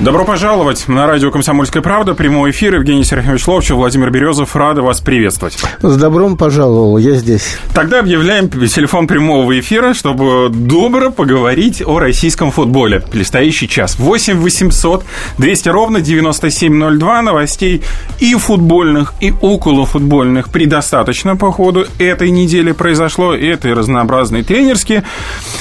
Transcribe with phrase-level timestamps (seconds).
[0.00, 2.14] Добро пожаловать на радио «Комсомольская правда».
[2.14, 2.74] Прямой эфир.
[2.74, 4.56] Евгений Серафимович Ловчев, Владимир Березов.
[4.56, 5.56] Рады вас приветствовать.
[5.80, 6.98] С добром пожаловал.
[6.98, 7.56] Я здесь.
[7.74, 13.04] Тогда объявляем телефон прямого эфира, чтобы добро поговорить о российском футболе.
[13.12, 13.96] Предстоящий час.
[13.96, 15.04] 8 800
[15.38, 17.22] 200 ровно 9702.
[17.22, 17.82] Новостей
[18.18, 23.32] и футбольных, и околофутбольных предостаточно по ходу этой недели произошло.
[23.32, 25.04] Это и разнообразные тренерские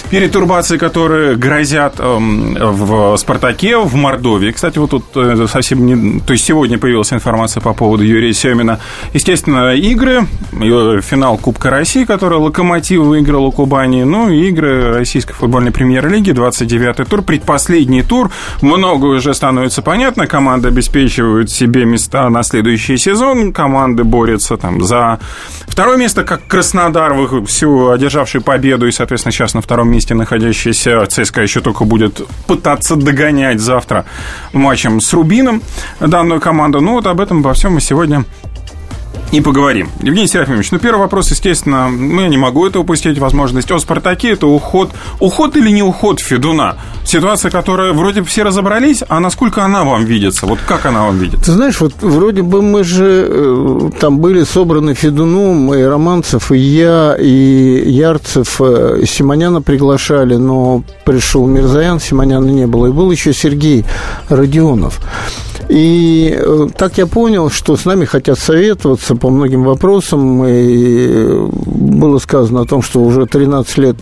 [0.09, 4.51] перетурбации, которые грозят эм, в «Спартаке», в Мордовии Мордовии.
[4.51, 6.19] Кстати, вот тут э, совсем не...
[6.21, 8.79] То есть сегодня появилась информация по поводу Юрия Семина.
[9.13, 10.25] Естественно, игры,
[11.01, 17.05] финал Кубка России, который Локомотив выиграл у Кубани, ну и игры Российской футбольной премьер-лиги, 29-й
[17.05, 18.31] тур, предпоследний тур.
[18.61, 20.25] Многое уже становится понятно.
[20.25, 23.51] Команды обеспечивают себе места на следующий сезон.
[23.51, 25.19] Команды борются там за
[25.73, 27.15] второе место, как Краснодар,
[27.47, 32.95] всю одержавший победу и, соответственно, сейчас на втором месте находящийся ЦСКА еще только будет пытаться
[32.95, 34.05] догонять завтра
[34.53, 35.63] матчем с Рубином
[35.99, 36.79] данную команду.
[36.79, 38.23] Ну, вот об этом обо всем мы сегодня
[39.33, 39.89] и поговорим.
[40.01, 43.71] Евгений Серафимович, ну, первый вопрос, естественно, ну, я не могу это упустить возможность.
[43.71, 44.91] О «Спартаке» это уход.
[45.19, 46.77] Уход или не уход Федуна?
[47.03, 50.45] Ситуация, которая вроде все разобрались, а насколько она вам видится?
[50.45, 51.45] Вот как она вам видится?
[51.45, 56.57] Ты знаешь, вот вроде бы мы же э, там были собраны Федуном, и Романцев, и
[56.57, 63.33] я, и Ярцев, э, Симоняна приглашали, но пришел Мирзаян, Симоняна не было, и был еще
[63.33, 63.83] Сергей
[64.29, 64.99] Родионов.
[65.69, 70.43] И э, так я понял, что с нами хотят советоваться по многим вопросам.
[70.45, 73.95] И было сказано о том, что уже 13 лет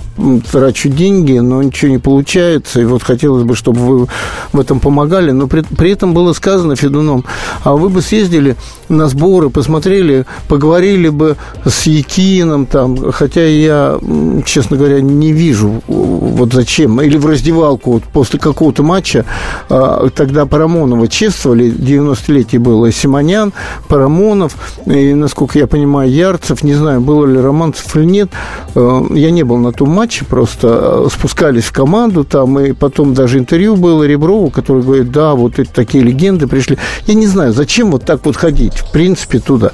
[0.52, 2.82] трачу деньги, но ничего не получается.
[2.82, 4.08] И вот хотелось бы, чтобы вы
[4.54, 5.32] в этом помогали.
[5.32, 7.26] Но при, при этом было сказано Федуном,
[7.64, 8.56] а вы бы съездили
[8.90, 14.00] на сборы, посмотрели, поговорили бы с Якином там, хотя я,
[14.46, 17.02] честно говоря, не вижу вот зачем.
[17.02, 19.26] Или в раздевалку вот после какого-то матча
[19.70, 21.08] а, тогда Парамонова
[21.52, 23.54] чествовали, ли 90-летие было Симонян,
[23.88, 28.30] Парамонов, и, насколько я понимаю, Ярцев, не знаю, было ли Романцев или нет.
[28.76, 33.14] Э, я не был на том матче, просто э, спускались в команду там, и потом
[33.14, 36.78] даже интервью было Реброву, который говорит, да, вот эти такие легенды пришли.
[37.08, 39.72] Я не знаю, зачем вот так вот ходить, в принципе, туда.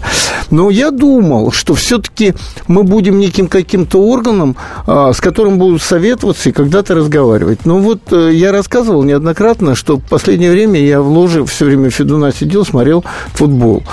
[0.49, 2.33] Но я думал, что все-таки
[2.67, 4.55] мы будем неким каким-то органом,
[4.85, 7.65] э, с которым будут советоваться и когда-то разговаривать.
[7.65, 12.31] Ну вот я рассказывал неоднократно, что в последнее время я в ложе все время Федуна
[12.31, 13.83] сидел, смотрел футбол.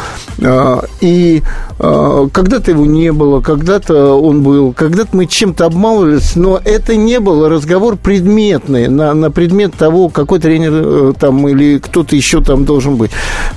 [0.43, 1.43] А, и
[1.79, 7.21] а, когда-то его не было, когда-то он был, когда-то мы чем-то обмалывались, но это не
[7.21, 12.65] был разговор предметный, на, на предмет того, какой тренер э, там или кто-то еще там
[12.65, 13.11] должен быть.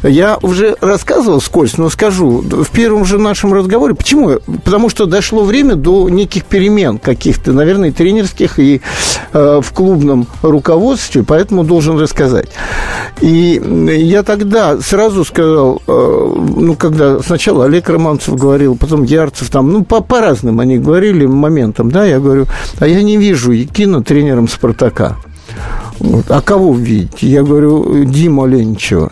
[0.03, 4.39] Я уже рассказывал скользь, но скажу, в первом же нашем разговоре, почему?
[4.63, 8.81] Потому что дошло время до неких перемен каких-то, наверное, тренерских и
[9.33, 12.49] э, в клубном руководстве, поэтому должен рассказать.
[13.21, 13.59] И
[14.07, 19.83] я тогда сразу сказал, э, ну, когда сначала Олег Романцев говорил, потом Ярцев, там, ну,
[19.83, 22.45] по, по разным они говорили моментам, да, я говорю,
[22.79, 25.17] а я не вижу Якина тренером «Спартака».
[25.99, 26.25] Вот.
[26.29, 27.27] А кого видите?
[27.27, 29.09] Я говорю, Дима Ленчева.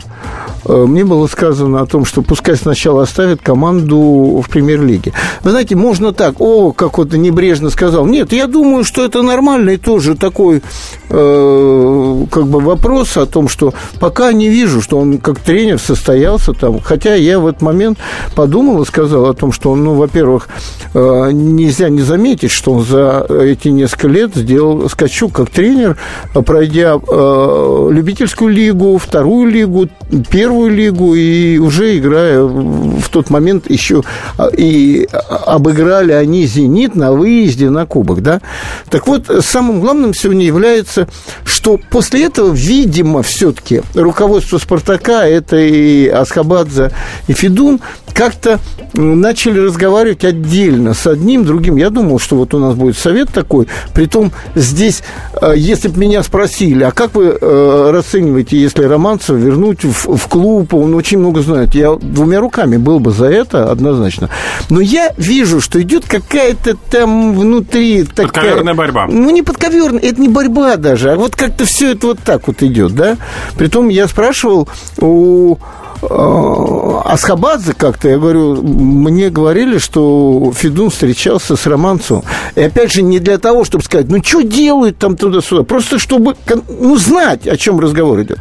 [0.68, 5.12] Э, мне было сказано о том, что пускай сначала оставит команду в премьер-лиге.
[5.42, 8.06] Вы знаете, можно так, о, как вот небрежно сказал.
[8.06, 10.62] Нет, я думаю, что это нормально и тоже такой
[11.08, 16.52] э, как бы вопрос о том, что пока не вижу, что он как тренер состоялся
[16.52, 16.80] там.
[16.80, 17.98] Хотя я в этот момент
[18.34, 20.48] подумал и сказал о том, что он, ну, во-первых,
[20.94, 25.96] э, нельзя не заметить, что он за эти несколько лет сделал скачок как тренер,
[26.32, 29.88] пройдя э, любительскую лигу, вторую лигу,
[30.30, 34.02] первую первую лигу и уже играя в тот момент еще
[34.38, 35.06] а, и
[35.46, 38.40] обыграли они «Зенит» на выезде на Кубок, да?
[38.88, 41.08] Так вот, самым главным сегодня является,
[41.44, 46.90] что после этого, видимо, все-таки руководство «Спартака», это и Асхабадзе,
[47.28, 47.80] и Федун,
[48.14, 48.58] как-то
[48.94, 51.76] начали разговаривать отдельно с одним, другим.
[51.76, 53.68] Я думал, что вот у нас будет совет такой.
[53.92, 55.02] Притом здесь,
[55.38, 60.28] э, если бы меня спросили, а как вы э, расцениваете, если Романцева вернуть в, в
[60.28, 61.74] клуб, он очень много знает.
[61.74, 64.30] Я двумя руками был бы за это однозначно.
[64.70, 68.26] Но я вижу, что идет какая-то там внутри такая...
[68.26, 69.06] Подковерная борьба.
[69.08, 72.62] Ну, не подковерная, это не борьба даже, а вот как-то все это вот так вот
[72.62, 73.16] идет, да?
[73.56, 75.56] Притом я спрашивал у
[76.02, 82.22] Асхабадзе как-то, я говорю, мне говорили, что Федун встречался с Романцевым.
[82.54, 86.36] И опять же, не для того, чтобы сказать, ну, что делают там туда-сюда, просто чтобы,
[86.68, 88.38] ну, знать, о чем разговор идет.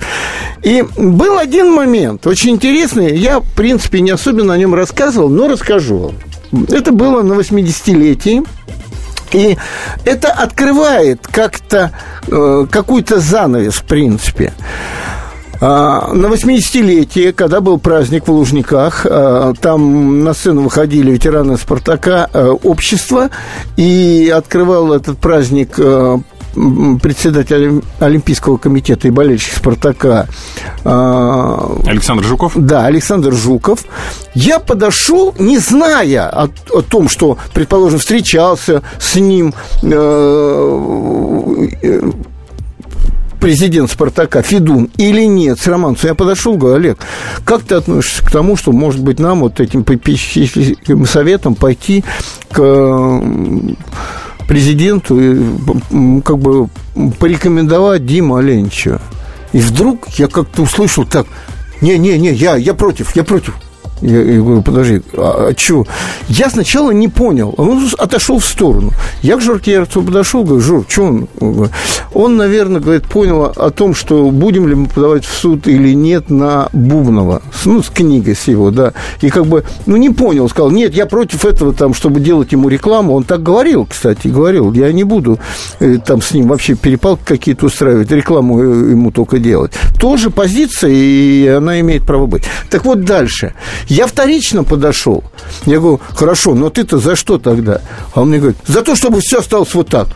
[0.64, 5.48] И был один момент, очень интересный, я, в принципе, не особенно о нем рассказывал, но
[5.48, 6.68] расскажу вам.
[6.70, 8.44] Это было на 80-летии.
[9.32, 9.58] И
[10.06, 11.92] это открывает как-то
[12.28, 14.54] э, какой-то занавес, в принципе.
[15.62, 22.30] А, на 80-летие, когда был праздник в Лужниках, а, там на сцену выходили ветераны «Спартака»
[22.34, 23.30] э, общества,
[23.78, 25.80] и открывал этот праздник
[27.02, 30.28] председатель Олимпийского комитета и болельщик «Спартака».
[30.84, 32.54] А, Александр Жуков?
[32.56, 33.82] Да, Александр Жуков.
[34.34, 39.54] Я подошел, не зная о, о том, что, предположим, встречался с ним
[39.84, 40.92] э,
[43.40, 46.98] президент «Спартака» Федун или нет с Романцем, я подошел, говорю, Олег,
[47.44, 52.04] как ты относишься к тому, что, может быть, нам вот этим попечительским советом пойти
[52.52, 53.22] к
[54.48, 56.70] президенту и как бы
[57.20, 59.02] порекомендовать Диму Оленича?
[59.54, 61.28] И вдруг я как-то услышал так,
[61.82, 63.56] не-не-не, я, я против, я против.
[64.06, 65.86] Я, я говорю, подожди, а, а что?
[66.28, 67.56] Я сначала не понял.
[67.58, 68.92] Он отошел в сторону.
[69.24, 71.28] Я к Журкерцу подошел, говорю, Жур, что он?
[72.14, 76.30] Он, наверное, говорит, понял о том, что будем ли мы подавать в суд или нет
[76.30, 77.42] на Бубнова.
[77.66, 78.94] Ну, с книгой с его, да.
[79.22, 80.48] И как бы, ну, не понял.
[80.50, 83.16] Сказал, нет, я против этого, там, чтобы делать ему рекламу.
[83.16, 84.72] Он так говорил, кстати, говорил.
[84.74, 85.40] Я не буду
[85.80, 89.72] э, там с ним вообще перепалки какие-то устраивать, рекламу э, ему только делать.
[90.00, 92.44] Тоже позиция, и она имеет право быть.
[92.70, 93.54] Так вот, дальше.
[93.96, 95.24] Я вторично подошел.
[95.66, 97.80] Я говорю, хорошо, но ты-то за что тогда?
[98.14, 100.10] А он мне говорит, за то, чтобы все осталось вот так.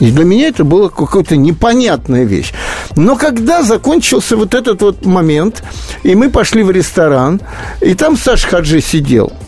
[0.00, 2.52] И для меня это была какая-то непонятная вещь.
[2.96, 5.62] Но когда закончился вот этот вот момент,
[6.02, 7.40] и мы пошли в ресторан,
[7.80, 9.32] и там Саша Хаджи сидел–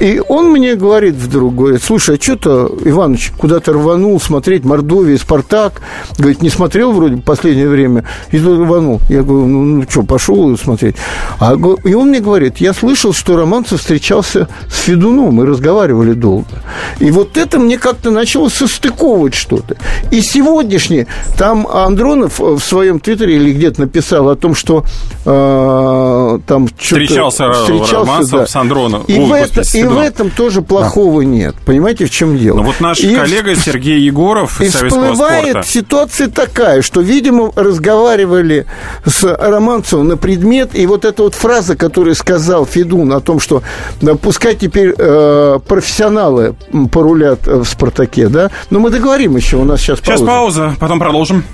[0.00, 5.80] и он мне говорит вдруг, говорит, слушай, а что-то Иваныч куда-то рванул смотреть Мордовия, Спартак.
[6.18, 9.00] Говорит, не смотрел вроде в последнее время, и тут рванул.
[9.08, 10.96] Я говорю, ну, ну что, пошел смотреть.
[11.40, 11.54] А,
[11.84, 16.62] и он мне говорит, я слышал, что Романцев встречался с Федуном, мы разговаривали долго.
[16.98, 19.76] И вот это мне как-то начало состыковывать что-то.
[20.10, 21.06] И сегодняшний,
[21.38, 24.84] там Андронов в своем твиттере или где-то написал о том, что
[25.24, 28.46] э, там встречался, встречался Романцев да.
[28.46, 29.06] с Андроновым.
[29.06, 31.28] И в, это, и в этом тоже плохого да.
[31.28, 31.54] нет.
[31.64, 32.58] Понимаете, в чем дело?
[32.58, 35.68] Ну вот наш и коллега Сергей Егоров из И всплывает спорта.
[35.68, 38.66] ситуация такая, что, видимо, разговаривали
[39.04, 43.62] с Романцевым на предмет, и вот эта вот фраза, которую сказал Федун о том, что
[44.00, 46.54] да, пускай теперь э, профессионалы
[46.90, 48.50] порулят в «Спартаке», да?
[48.70, 50.18] Но мы договорим еще, у нас сейчас пауза.
[50.18, 51.44] Сейчас пауза, потом продолжим.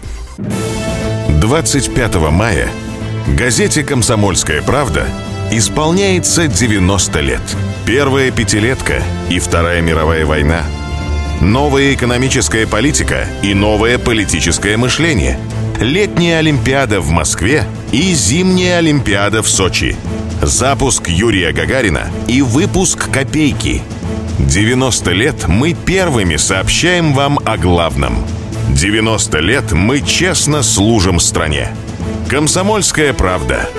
[1.40, 2.68] 25 мая
[3.26, 5.06] газете «Комсомольская правда»
[5.50, 7.40] исполняется 90 лет.
[7.86, 10.62] Первая пятилетка и Вторая мировая война.
[11.40, 15.38] Новая экономическая политика и новое политическое мышление.
[15.80, 19.96] Летняя Олимпиада в Москве и зимняя Олимпиада в Сочи.
[20.42, 23.82] Запуск Юрия Гагарина и выпуск «Копейки».
[24.38, 28.24] 90 лет мы первыми сообщаем вам о главном.
[28.70, 31.70] 90 лет мы честно служим стране.
[32.28, 33.68] Комсомольская правда–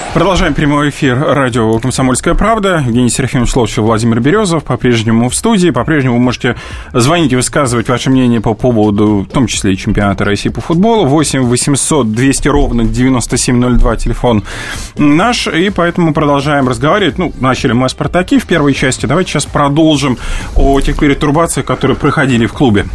[0.13, 2.83] Продолжаем прямой эфир радио «Комсомольская правда».
[2.85, 5.69] Евгений Серафимович Ловчев, Владимир Березов по-прежнему в студии.
[5.69, 6.57] По-прежнему вы можете
[6.91, 11.05] звонить и высказывать ваше мнение по поводу, в том числе и чемпионата России по футболу.
[11.05, 14.43] 8 800 200 ровно 9702, телефон
[14.97, 15.47] наш.
[15.47, 17.17] И поэтому продолжаем разговаривать.
[17.17, 19.05] Ну, начали мы о «Спартаке» в первой части.
[19.05, 20.17] Давайте сейчас продолжим
[20.57, 22.85] о тех перетурбациях, которые проходили в клубе.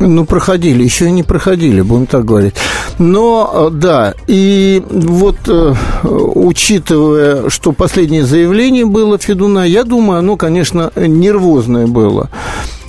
[0.00, 2.54] Ну, проходили, еще и не проходили, будем так говорить.
[2.98, 5.74] Но, э, да, и вот э,
[6.04, 12.30] учитывая, что последнее заявление было Федуна, я думаю, оно, конечно, нервозное было.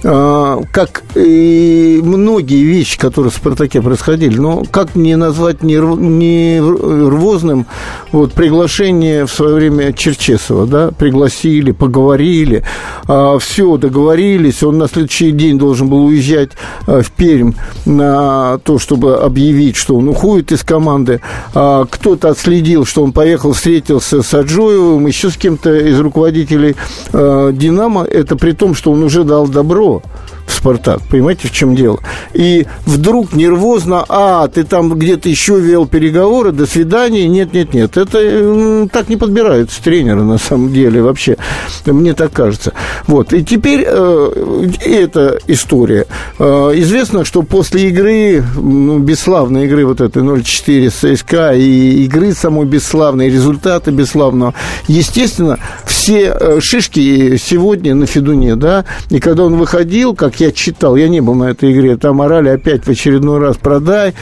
[0.03, 7.65] А, как и многие вещи, которые в «Спартаке» происходили, но как не назвать нервозным
[8.13, 12.63] вот, приглашение в свое время Черчесова, да, пригласили, поговорили,
[13.07, 16.51] а, все, договорились, он на следующий день должен был уезжать
[16.87, 17.51] а, в Пермь
[17.85, 21.19] на то, чтобы объявить, что он уходит из команды,
[21.51, 26.75] кто-то отследил, что он поехал, встретился с Аджоевым, еще с кем-то из руководителей
[27.11, 30.01] «Динамо», это при том, что он уже дал добро pô,
[30.49, 31.01] в «Спартак».
[31.09, 31.99] Понимаете, в чем дело?
[32.33, 37.97] И вдруг нервозно, а, ты там где-то еще вел переговоры, до свидания, нет, нет, нет.
[37.97, 41.37] Это так не подбираются тренеры, на самом деле, вообще.
[41.85, 42.73] Мне так кажется.
[43.07, 43.33] Вот.
[43.33, 46.05] И теперь э, эта история.
[46.37, 52.33] Э, известно, что после игры, ну, бесславной игры вот этой 0-4 с ЦСКА и игры
[52.33, 54.53] самой бесславной, результаты бесславного,
[54.87, 60.95] естественно, все э, шишки сегодня на Федуне, да, и когда он выходил, как я читал,
[60.95, 64.13] я не был на этой игре, там орали опять в очередной раз продай,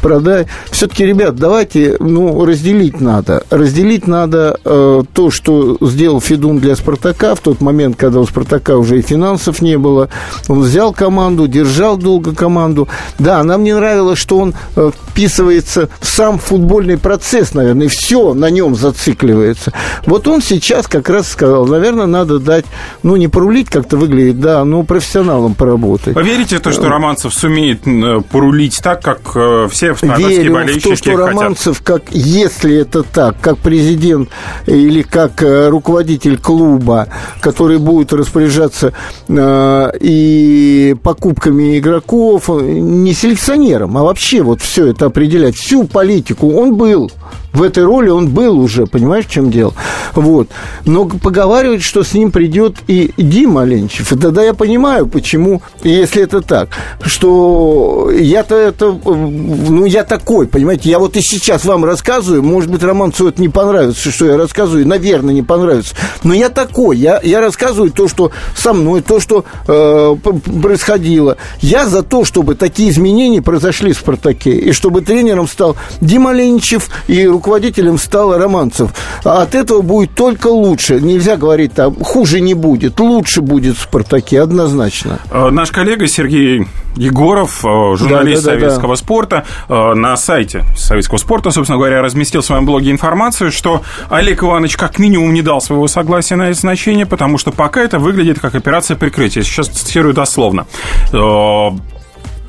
[0.00, 0.46] продай.
[0.70, 3.44] Все-таки, ребят, давайте, ну, разделить надо.
[3.50, 8.76] Разделить надо э, то, что сделал Федун для «Спартака» в тот момент, когда у «Спартака»
[8.76, 10.08] уже и финансов не было.
[10.48, 12.88] Он взял команду, держал долго команду.
[13.18, 18.34] Да, нам не нравилось, что он э, вписывается в сам футбольный процесс, наверное, и все
[18.34, 19.72] на нем зацикливается.
[20.06, 22.64] Вот он сейчас как раз сказал, наверное, надо дать,
[23.02, 26.14] ну, не порулить как-то выглядит, да, но профессионалом поработать.
[26.14, 30.90] Поверите в то, что Романцев сумеет э, порулить так, как э, все Верю болельщики в
[30.90, 31.28] то, что хотят?
[31.28, 34.30] Романцев, как, если это так, как президент
[34.64, 37.08] или как э, руководитель клуба,
[37.40, 38.94] который будет распоряжаться
[39.28, 46.76] э, и покупками игроков, не селекционером, а вообще вот все это определять, всю политику, он
[46.76, 47.10] был
[47.52, 49.74] в этой роли он был уже, понимаешь, в чем дело?
[50.14, 50.48] Вот.
[50.84, 56.22] Но поговаривать, что с ним придет и Дима Ленчев, и тогда я понимаю, почему, если
[56.22, 56.68] это так,
[57.04, 62.82] что я-то это, ну, я такой, понимаете, я вот и сейчас вам рассказываю, может быть,
[62.82, 67.40] Романцу это не понравится, что я рассказываю, наверное, не понравится, но я такой, я, я
[67.40, 70.16] рассказываю то, что со мной, то, что э,
[70.62, 71.36] происходило.
[71.60, 76.88] Я за то, чтобы такие изменения произошли в «Спартаке», и чтобы тренером стал Дима Ленчев
[77.08, 78.90] и руководителем стал Романцев.
[79.24, 81.00] А от этого будет только лучше.
[81.00, 85.18] Нельзя говорить там, хуже не будет, лучше будет в «Спартаке», однозначно.
[85.30, 86.66] Э, наш коллега Сергей
[86.96, 88.96] Егоров, э, журналист да, да, да, советского да.
[88.96, 93.80] спорта, э, на сайте советского спорта, собственно говоря, разместил в своем блоге информацию, что
[94.10, 97.98] Олег Иванович как минимум не дал своего согласия на это значение, потому что пока это
[97.98, 99.42] выглядит как операция прикрытия.
[99.42, 100.66] Сейчас цитирую дословно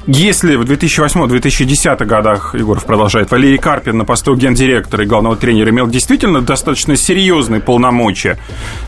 [0.07, 5.87] если в 2008-2010 годах Егоров продолжает, Валерий Карпин на посту гендиректора и главного тренера имел
[5.87, 8.39] действительно достаточно серьезные полномочия,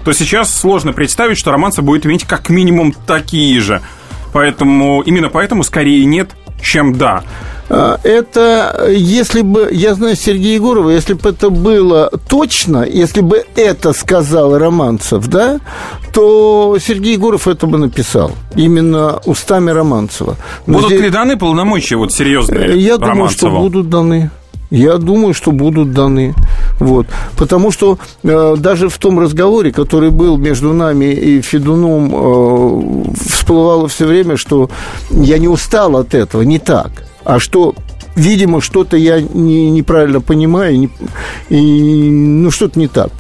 [0.03, 3.81] то сейчас сложно представить, что Романцев будет иметь как минимум такие же.
[4.33, 6.31] Поэтому именно поэтому скорее нет,
[6.63, 7.23] чем да.
[7.69, 13.43] А, это, если бы, я знаю Сергея Егорова, если бы это было точно, если бы
[13.55, 15.59] это сказал Романцев, да,
[16.13, 18.31] то Сергей Егоров это бы написал.
[18.55, 20.35] Именно устами Романцева.
[20.67, 21.01] Но будут здесь...
[21.01, 24.29] ли даны полномочия вот серьезные Я думаю, что будут даны.
[24.73, 26.33] Я думаю, что будут даны.
[26.79, 27.05] Вот.
[27.37, 33.87] Потому что э, даже в том разговоре, который был между нами и Федуном, э, всплывало
[33.87, 34.71] все время, что
[35.11, 36.89] я не устал от этого, не так.
[37.23, 37.75] А что
[38.15, 40.89] видимо, что-то я не, неправильно понимаю, не,
[41.49, 43.11] и, ну, что-то не так.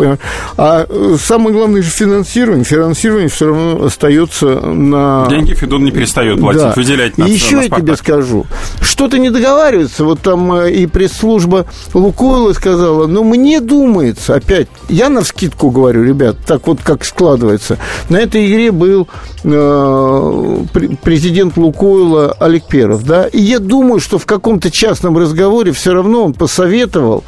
[0.57, 2.63] А э, самое главное же финансирование.
[2.63, 5.27] Финансирование все равно остается на...
[5.29, 6.73] Деньги Федон не перестает платить, да.
[6.75, 8.45] выделять на И еще на я тебе скажу,
[8.81, 10.03] что-то не договаривается.
[10.03, 16.03] Вот там э, и пресс-служба Лукойла сказала, но мне думается, опять, я на вскидку говорю,
[16.03, 17.77] ребят, так вот как складывается.
[18.09, 19.07] На этой игре был
[19.43, 20.57] э,
[21.03, 26.25] президент Лукойла Олег Перов, да, и я думаю, что в каком-то частном разговоре все равно
[26.25, 27.23] он посоветовал,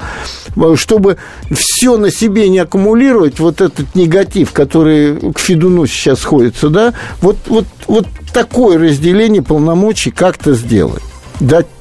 [0.76, 1.16] чтобы
[1.52, 7.38] все на себе не аккумулировать, вот этот негатив, который к Федуну сейчас сходится, да, вот,
[7.48, 11.02] вот, вот такое разделение полномочий как-то сделать
[11.40, 11.75] дать э,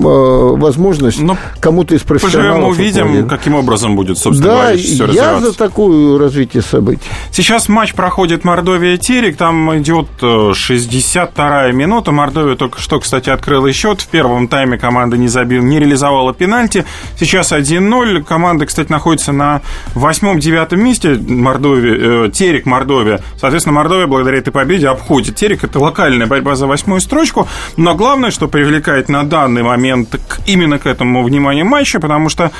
[0.00, 2.76] возможность Но ну, кому-то из профессионалов.
[2.76, 7.02] Поживем, увидим, каким образом будет, собственно да, говоря, все я за такое развитие событий.
[7.32, 12.12] Сейчас матч проходит Мордовия-Терек, там идет 62-я э, минута.
[12.12, 14.00] Мордовия только что, кстати, открыла счет.
[14.00, 16.84] В первом тайме команда не забила, не реализовала пенальти.
[17.18, 18.22] Сейчас 1-0.
[18.24, 19.62] Команда, кстати, находится на
[19.94, 21.14] восьмом-девятом месте.
[21.14, 23.20] Мордовия, э, Терек, Мордовия.
[23.40, 25.64] Соответственно, Мордовия благодаря этой победе обходит Терек.
[25.64, 27.48] Это локальная борьба за восьмую строчку.
[27.76, 32.50] Но главное, что привлекает на данный момент к, именно к этому внимание матча, потому что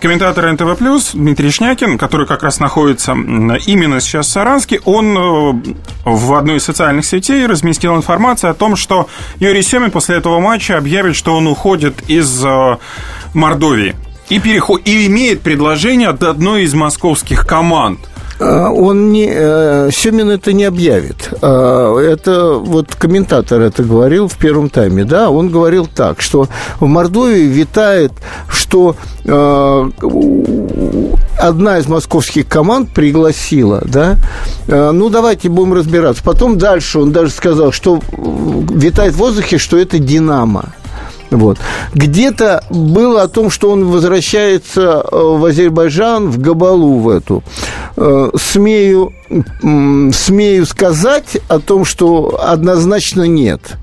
[0.00, 0.76] комментатор НТВ+,
[1.14, 6.64] Дмитрий Шнякин, который как раз находится именно сейчас в Саранске, он э, в одной из
[6.64, 11.46] социальных сетей разместил информацию о том, что Юрий Семин после этого матча объявит, что он
[11.46, 12.76] уходит из э,
[13.34, 13.94] Мордовии
[14.28, 14.82] и, переход...
[14.84, 18.00] и имеет предложение от одной из московских команд–
[18.40, 19.28] он не...
[19.30, 21.30] Э, Семин это не объявит.
[21.42, 26.86] А, это вот комментатор это говорил в первом тайме, да, он говорил так, что в
[26.86, 28.12] Мордовии витает,
[28.48, 29.90] что э,
[31.38, 34.16] одна из московских команд пригласила, да,
[34.68, 36.22] э, ну, давайте будем разбираться.
[36.22, 40.72] Потом дальше он даже сказал, что витает в воздухе, что это «Динамо».
[41.30, 41.58] Вот.
[41.94, 47.42] Где-то было о том, что он возвращается э, в Азербайджан, в Габалу в эту.
[47.96, 49.12] Э, смею,
[50.12, 53.76] смею сказать о том, что однозначно нет.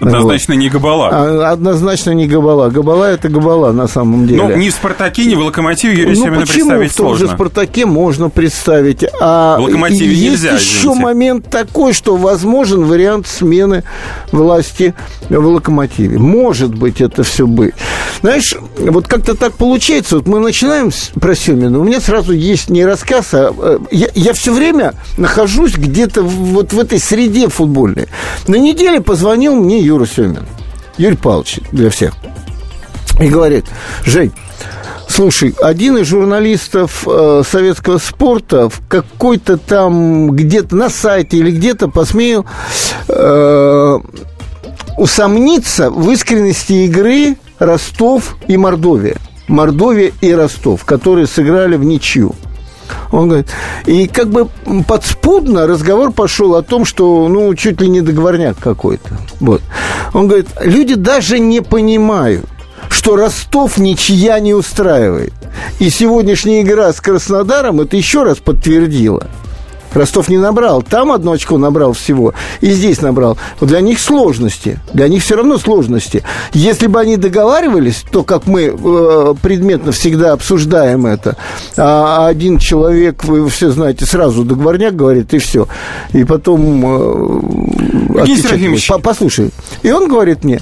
[0.00, 0.60] Однозначно вот.
[0.60, 1.08] не Габала.
[1.12, 2.68] А, однозначно не Габала.
[2.68, 4.42] Габала это Габала на самом деле.
[4.42, 6.54] Ну, ни в «Спартаке», ни в «Локомотиве» Юрия ну, Семина почему?
[6.54, 7.26] представить в том сложно.
[7.26, 9.04] же «Спартаке» можно представить.
[9.20, 11.02] А в «Локомотиве» есть нельзя, еще извините.
[11.02, 13.84] момент такой, что возможен вариант смены
[14.32, 14.94] власти
[15.28, 16.18] в «Локомотиве».
[16.18, 17.74] Может быть, это все быть.
[18.20, 20.16] Знаешь, вот как-то так получается.
[20.16, 21.78] Вот мы начинаем с, про Семина.
[21.78, 26.72] У меня сразу есть не рассказ, а э, я, я все время нахожусь где-то вот
[26.72, 28.08] в этой среде футбольной.
[28.46, 30.46] На неделе позвонил мне Юра Семин.
[30.98, 32.14] Юрий Павлович для всех.
[33.20, 33.66] И говорит,
[34.04, 34.32] Жень,
[35.08, 41.88] Слушай, один из журналистов э, советского спорта в какой-то там где-то на сайте или где-то
[41.88, 42.44] посмеял
[43.08, 43.98] э,
[44.98, 49.16] усомниться в искренности игры Ростов и Мордовия.
[49.48, 52.34] Мордовия и Ростов, которые сыграли в ничью.
[53.12, 53.48] Он говорит,
[53.86, 54.48] и как бы
[54.86, 59.18] подспудно разговор пошел о том, что, ну, чуть ли не договорняк какой-то.
[59.40, 59.62] Вот.
[60.12, 62.46] Он говорит, люди даже не понимают,
[62.88, 65.34] что Ростов ничья не устраивает.
[65.78, 69.26] И сегодняшняя игра с Краснодаром это еще раз подтвердила.
[69.96, 70.82] Ростов не набрал.
[70.82, 73.38] Там одно очко набрал всего, и здесь набрал.
[73.60, 74.78] Вот для них сложности.
[74.92, 76.22] Для них все равно сложности.
[76.52, 81.36] Если бы они договаривались, то, как мы э, предметно всегда обсуждаем это,
[81.76, 85.66] а один человек, вы все знаете, сразу договорняк говорит, и все.
[86.12, 86.84] И потом...
[88.16, 88.24] Э,
[88.88, 89.50] по, послушай.
[89.82, 90.60] И он говорит мне,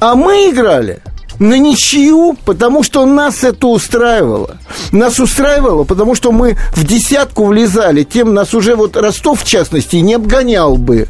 [0.00, 1.00] а мы играли
[1.38, 4.56] на ничью, потому что нас это устраивало.
[4.92, 8.04] Нас устраивало, потому что мы в десятку влезали.
[8.04, 11.08] Тем нас уже вот Ростов, в частности, не обгонял бы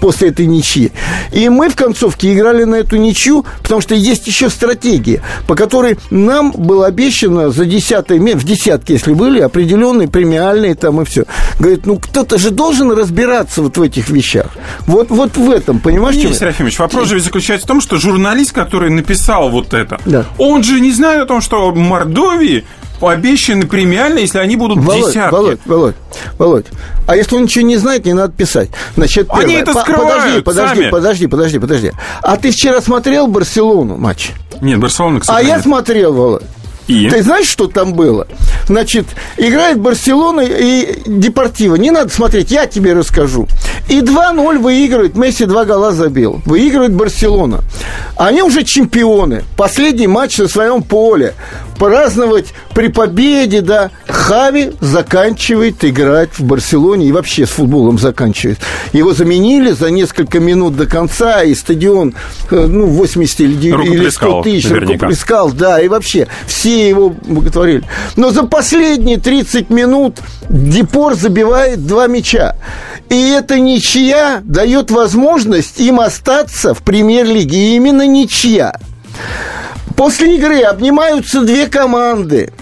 [0.00, 0.92] после этой ничьи.
[1.32, 5.98] И мы в концовке играли на эту ничью, потому что есть еще стратегия, по которой
[6.10, 11.24] нам было обещано за десятое в десятке, если были, определенные премиальные там и все.
[11.58, 14.46] Говорит, ну кто-то же должен разбираться вот в этих вещах.
[14.86, 16.16] Вот, вот в этом, понимаешь?
[16.16, 20.26] Нет, Серафимович, вопрос же заключается в том, что журналист, который написал вот это, да.
[20.38, 22.64] он же не знает о том, что в Мордовии
[23.08, 25.32] обещаны премиальные, если они будут Володь, десятки.
[25.34, 25.94] Володь, Володь,
[26.38, 26.66] Володь,
[27.06, 28.70] а если он ничего не знает, не надо писать.
[28.96, 29.44] Значит, первое.
[29.44, 30.90] Они это скрывают Подожди, подожди, сами.
[30.90, 31.92] подожди, подожди, подожди.
[32.22, 34.32] А ты вчера смотрел Барселону матч?
[34.60, 36.42] Нет, Барселона, А я смотрел, Володь.
[36.90, 37.08] И?
[37.08, 38.26] Ты знаешь, что там было?
[38.66, 41.76] Значит, играет Барселона и Депортива.
[41.76, 43.46] Не надо смотреть, я тебе расскажу.
[43.88, 45.16] И 2-0 выигрывает.
[45.16, 46.42] Месси два гола забил.
[46.46, 47.60] Выигрывает Барселона.
[48.16, 49.44] Они уже чемпионы.
[49.56, 51.34] Последний матч на своем поле.
[51.78, 53.90] Праздновать при победе, да.
[54.06, 58.58] Хави заканчивает играть в Барселоне и вообще с футболом заканчивает.
[58.92, 62.14] Его заменили за несколько минут до конца, и стадион,
[62.50, 67.84] э, ну, 80 или, или 100 тысяч рукоплескал, да, и вообще все его боготворили.
[68.16, 72.56] Но за последние 30 минут Депор забивает два мяча.
[73.08, 77.56] И эта ничья дает возможность им остаться в премьер-лиге.
[77.56, 78.74] И именно ничья.
[79.96, 82.52] После игры обнимаются две команды.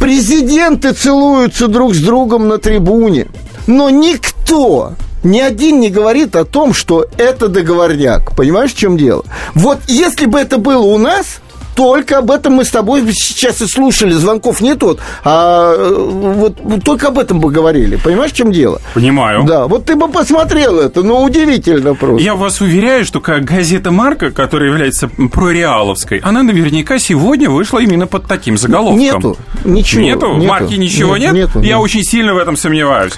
[0.00, 3.28] Президенты целуются друг с другом на трибуне.
[3.66, 8.36] Но никто ни один не говорит о том, что это договорняк.
[8.36, 9.24] Понимаешь, в чем дело?
[9.54, 11.40] Вот если бы это было у нас,
[11.74, 14.12] только об этом мы с тобой сейчас и слушали.
[14.12, 17.96] Звонков нет, вот, а э, вот только об этом бы говорили.
[17.96, 18.80] Понимаешь, в чем дело?
[18.94, 19.44] Понимаю.
[19.44, 22.22] Да, вот ты бы посмотрел это, ну, удивительно просто.
[22.22, 28.06] Я вас уверяю, что как газета «Марка», которая является прореаловской, она наверняка сегодня вышла именно
[28.06, 28.98] под таким заголовком.
[28.98, 30.02] Нету, ничего.
[30.02, 30.26] Нету?
[30.34, 31.32] нету В «Марке» ничего нет?
[31.32, 31.78] Нету, Я нет.
[31.84, 33.14] очень сильно в этом сомневаюсь.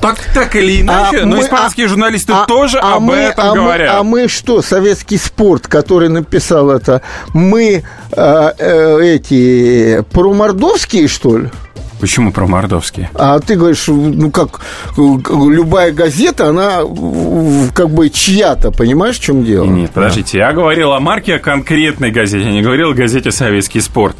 [0.00, 3.14] Так, так или иначе, А но мы- испанские а- журналисты а- тоже а об мы-
[3.14, 3.94] этом а мы- говорят.
[3.96, 7.02] а мы что, советский спорт, который написал это,
[7.42, 11.50] мы э, э, эти промордовские, что ли?
[12.02, 13.08] Почему про мордовские?
[13.14, 14.60] А ты говоришь, ну как,
[14.96, 16.78] любая газета, она
[17.72, 19.66] как бы чья-то, понимаешь, в чем дело?
[19.66, 23.80] Нет, подождите, я говорил о марке, о конкретной газете, я не говорил о газете «Советский
[23.80, 24.16] спорт».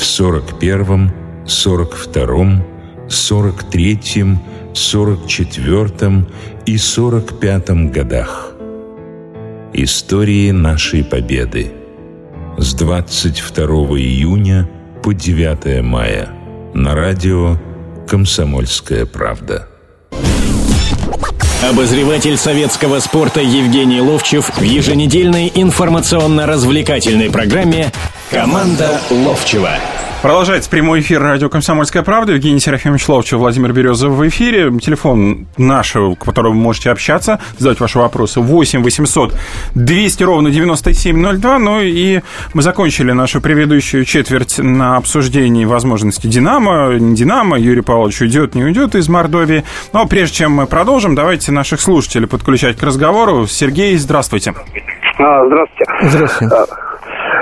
[0.00, 1.12] в 41-м,
[1.44, 2.64] 42-м,
[3.08, 4.38] 43-м,
[4.72, 6.26] 44-м
[6.64, 8.54] и 45-м годах.
[9.74, 11.72] Истории нашей победы.
[12.56, 13.66] с 22
[13.98, 14.68] июня
[15.02, 16.30] по 9 мая
[16.74, 17.58] на радио
[18.08, 19.68] «Комсомольская правда».
[21.62, 27.92] Обозреватель советского спорта Евгений Ловчев в еженедельной информационно-развлекательной программе
[28.30, 29.72] «Команда Ловчева».
[30.22, 32.34] Продолжается прямой эфир радио «Комсомольская правда».
[32.34, 34.70] Евгений Серафимович Ловчев, Владимир Березов в эфире.
[34.78, 38.40] Телефон наш, к которому вы можете общаться, задать ваши вопросы.
[38.40, 39.34] 8 800
[39.74, 41.58] 200 ровно 9702.
[41.58, 42.20] Ну и
[42.52, 48.62] мы закончили нашу предыдущую четверть на обсуждении возможности «Динамо», не «Динамо», Юрий Павлович уйдет, не
[48.62, 49.64] уйдет из Мордовии.
[49.94, 53.46] Но прежде чем мы продолжим, давайте наших слушателей подключать к разговору.
[53.46, 54.52] Сергей, здравствуйте.
[55.18, 55.84] А, здравствуйте.
[56.02, 56.56] Здравствуйте.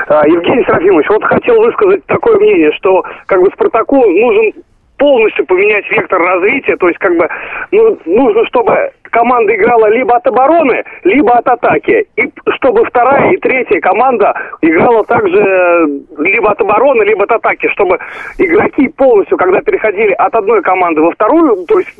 [0.08, 4.52] А, Евгений Серафимович, вот хотел высказать такое мнение, что как бы Спартаку нужен
[4.96, 7.28] полностью поменять вектор развития, то есть как бы
[7.70, 13.36] ну, нужно, чтобы команда играла либо от обороны, либо от атаки, и чтобы вторая и
[13.36, 17.98] третья команда играла также либо от обороны, либо от атаки, чтобы
[18.38, 21.94] игроки полностью, когда переходили от одной команды во вторую, то есть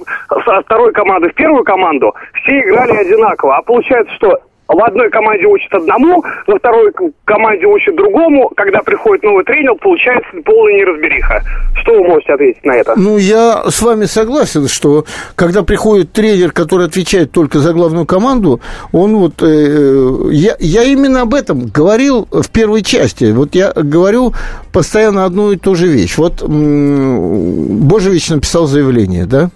[0.45, 5.47] со второй команды в первую команду, все играли одинаково, а получается, что в одной команде
[5.47, 6.93] учат одному, во второй
[7.25, 8.51] команде учат другому.
[8.55, 11.43] Когда приходит новый тренер, получается полная неразбериха.
[11.75, 12.95] Что вы можете ответить на это?
[12.97, 15.05] Ну, я с вами согласен, что
[15.35, 18.61] когда приходит тренер, который отвечает только за главную команду,
[18.93, 19.43] он вот...
[19.43, 23.33] Э, я, я именно об этом говорил в первой части.
[23.33, 24.35] Вот я говорю
[24.73, 26.19] постоянно одну и ту же вещь.
[26.19, 29.51] Вот Божевич написал заявление, да?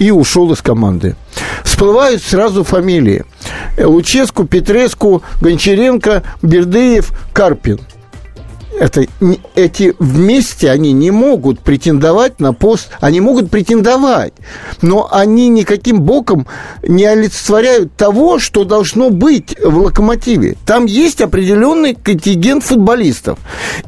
[0.00, 1.14] И ушел из команды.
[1.62, 3.24] Всплывают сразу фамилии.
[3.78, 7.78] Луческу, Петреску, Гончаренко, Бердыев, Карпин–
[8.80, 9.06] это,
[9.54, 14.32] эти вместе они не могут претендовать на пост, они могут претендовать,
[14.80, 16.46] но они никаким боком
[16.82, 20.56] не олицетворяют того, что должно быть в «Локомотиве».
[20.64, 23.38] Там есть определенный контингент футболистов.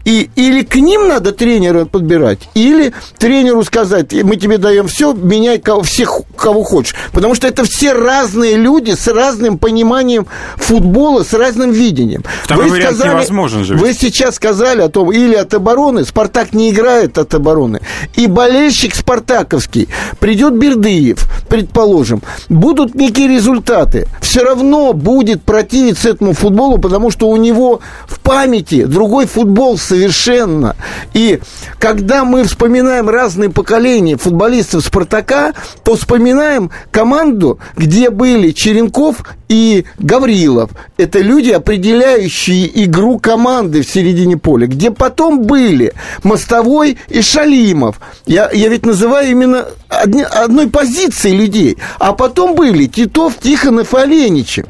[0.05, 5.59] И или к ним надо тренера подбирать, или тренеру сказать, мы тебе даем все, меняй
[5.59, 6.94] кого, всех, кого хочешь.
[7.12, 10.26] Потому что это все разные люди с разным пониманием
[10.57, 12.24] футбола, с разным видением.
[12.44, 13.76] Второй вы сказали, невозможен же.
[13.76, 17.81] Вы сейчас сказали о том, или от обороны, Спартак не играет от обороны,
[18.14, 26.79] и болельщик спартаковский, придет Бердыев, предположим, будут некие результаты, все равно будет противиться этому футболу,
[26.79, 30.77] потому что у него в памяти другой футбол совершенно.
[31.14, 31.40] И
[31.79, 35.53] когда мы вспоминаем разные поколения футболистов Спартака,
[35.85, 39.16] то вспоминаем команду, где были Черенков
[39.49, 40.71] и Гаврилов.
[40.97, 48.01] Это люди, определяющие игру команды в середине поля где потом были Мостовой и Шалимов.
[48.27, 51.79] Я, я ведь называю именно одни, одной позиции людей.
[51.98, 54.66] А потом были Титов, Тихонов и Оленичев.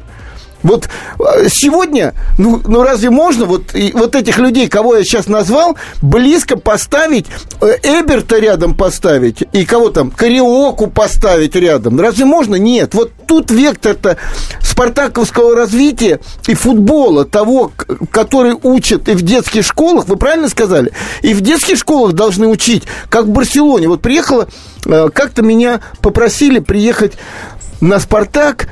[0.63, 5.27] Вот э, сегодня, ну, ну разве можно вот, и, вот этих людей, кого я сейчас
[5.27, 7.27] назвал, близко поставить,
[7.61, 11.99] э, Эберта рядом поставить, и кого там, Кариоку поставить рядом?
[11.99, 12.55] Разве можно?
[12.55, 12.93] Нет.
[12.93, 14.17] Вот тут вектор-то
[14.61, 17.71] спартаковского развития и футбола, того,
[18.11, 22.83] который учат и в детских школах, вы правильно сказали, и в детских школах должны учить,
[23.09, 23.87] как в Барселоне.
[23.87, 24.47] Вот приехала,
[24.85, 27.13] э, как-то меня попросили приехать
[27.81, 28.69] на «Спартак»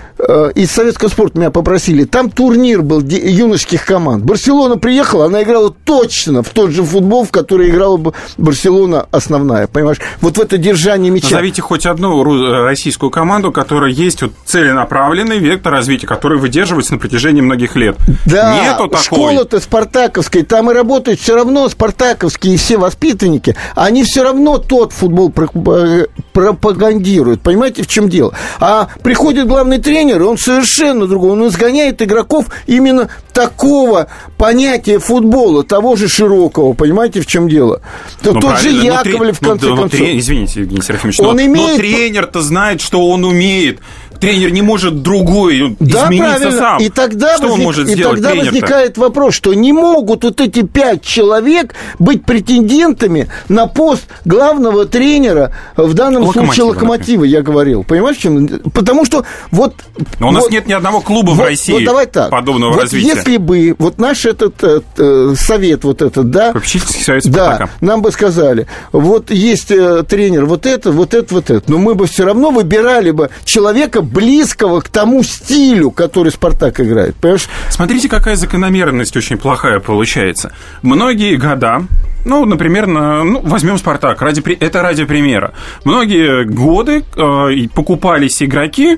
[0.56, 2.04] из советского спорта меня попросили.
[2.06, 4.24] Там турнир был юношеских команд.
[4.24, 9.68] Барселона приехала, она играла точно в тот же футбол, в который играла бы Барселона основная.
[9.68, 10.00] Понимаешь?
[10.22, 11.30] Вот в это держание мяча.
[11.32, 17.00] Назовите хоть одну э, российскую команду, которая есть вот целенаправленный вектор развития, который выдерживается на
[17.00, 17.98] протяжении многих лет.
[18.26, 19.04] Да, Нету такой.
[19.04, 25.34] школа-то спартаковская, там и работают все равно спартаковские все воспитанники, они все равно тот футбол
[25.66, 27.42] э, пропагандируют.
[27.42, 28.34] Понимаете, в чем дело?
[28.60, 31.32] А приходит главный тренер, и он совершенно другой.
[31.32, 36.74] Он изгоняет игроков именно такого понятия футбола, того же широкого.
[36.74, 37.82] Понимаете, в чем дело?
[38.22, 40.00] То, ну, тот же Яковлев, в конце ну, концов.
[40.00, 40.20] Трен...
[40.20, 41.72] Извините, Евгений Серафимович, он но, имеет...
[41.72, 43.80] но тренер-то знает, что он умеет
[44.22, 46.60] тренер не может другой да, измениться правильно.
[46.60, 46.80] сам.
[46.80, 47.60] И тогда, что возник...
[47.60, 52.24] он может и сделать тогда возникает вопрос, что не могут вот эти пять человек быть
[52.24, 57.84] претендентами на пост главного тренера в данном локомотива, случае локомотива, я говорил.
[57.84, 58.48] Понимаешь, чем?
[58.74, 59.76] Потому что вот...
[60.20, 62.30] Но у нас вот, нет ни одного клуба вот, в России вот давай так.
[62.30, 63.16] подобного вот развития.
[63.16, 66.52] если бы вот наш этот, этот э, совет вот этот, да...
[66.52, 71.50] Попечительский совет Да, нам бы сказали, вот есть э, тренер, вот это, вот это, вот
[71.50, 71.72] это.
[71.72, 77.16] Но мы бы все равно выбирали бы человека близкого к тому стилю, который Спартак играет.
[77.16, 77.48] Понимаешь?
[77.70, 80.52] Смотрите, какая закономерность очень плохая получается.
[80.82, 81.84] Многие года
[82.24, 85.54] ну, например, на, ну, возьмем Спартак, ради, это ради примера.
[85.86, 88.98] Многие годы э, покупались игроки,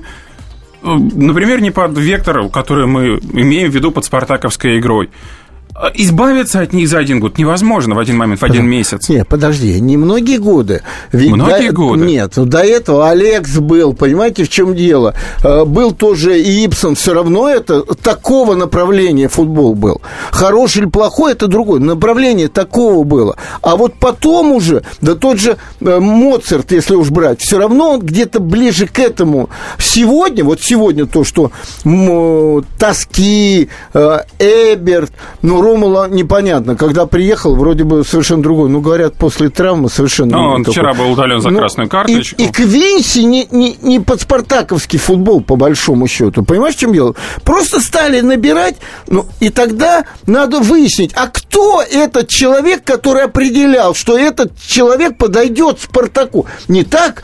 [0.82, 5.08] например, не под вектор, который мы имеем в виду под спартаковской игрой.
[5.76, 9.08] А избавиться от них за один год невозможно в один момент, в один месяц.
[9.08, 10.82] Нет, подожди, не многие годы.
[11.10, 12.04] Ведь многие до, годы?
[12.04, 15.14] Нет, ну, до этого Алекс был, понимаете, в чем дело?
[15.42, 20.00] Э, был тоже и Ипсон, все равно это такого направления футбол был.
[20.30, 21.80] Хороший или плохой, это другое.
[21.80, 23.36] Направление такого было.
[23.60, 28.00] А вот потом уже, да тот же э, Моцарт, если уж брать, все равно он
[28.00, 29.50] где-то ближе к этому.
[29.80, 31.50] Сегодня, вот сегодня то, что
[31.84, 35.10] м, Тоски, э, Эберт,
[35.42, 36.76] ну, Ромула непонятно.
[36.76, 38.68] Когда приехал, вроде бы совершенно другой.
[38.68, 40.36] Ну, говорят, после травмы совершенно...
[40.36, 40.72] Ну, он такой.
[40.74, 42.40] вчера был удален за Ну, красную карточку.
[42.40, 46.44] И, и Квинси не, не, не под спартаковский футбол, по большому счету.
[46.44, 47.14] Понимаешь, в чем дело?
[47.42, 48.76] Просто стали набирать,
[49.08, 55.80] ну, и тогда надо выяснить, а кто этот человек, который определял, что этот человек подойдет
[55.80, 56.46] Спартаку?
[56.68, 57.22] Не так,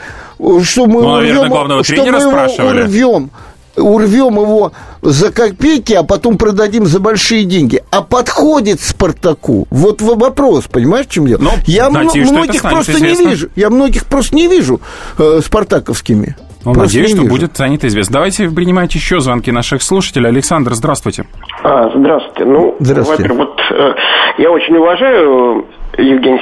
[0.63, 2.83] что мы Ну, наверное, урвем- главного что тренера мы спрашивали.
[2.83, 3.31] урвем
[3.77, 7.83] урвем его за копейки, а потом продадим за большие деньги.
[7.91, 9.67] А подходит Спартаку?
[9.71, 11.41] Вот в- вопрос, понимаешь, в чем дело?
[11.43, 13.23] Ну, я надеюсь, что это многих просто известно.
[13.25, 13.49] не вижу.
[13.57, 14.81] Я многих просто не вижу
[15.19, 16.37] э, спартаковскими.
[16.63, 17.35] Ну, Просто надеюсь, не что вижу.
[17.35, 18.13] будет станет известно.
[18.15, 20.29] Давайте принимать еще звонки наших слушателей.
[20.29, 21.25] Александр, здравствуйте.
[21.63, 22.45] А, здравствуйте.
[22.45, 23.23] Ну, Здравствуйте.
[23.23, 23.95] во-первых, вот э,
[24.43, 25.65] я очень уважаю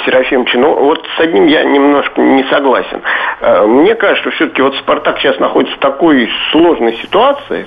[0.04, 3.02] Серафимовича, но вот с одним я немножко не согласен.
[3.40, 7.66] Э, Мне кажется, что все-таки вот Спартак сейчас находится в такой сложной ситуации,